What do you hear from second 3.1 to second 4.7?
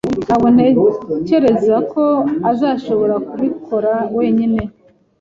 kubikora wenyine.